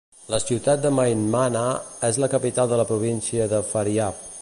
La 0.33 0.37
ciutat 0.43 0.81
de 0.85 0.91
Maymana 0.99 1.63
és 2.11 2.19
la 2.25 2.33
capital 2.35 2.73
de 2.75 2.83
la 2.83 2.89
província 2.93 3.51
de 3.57 3.65
Faryab. 3.75 4.31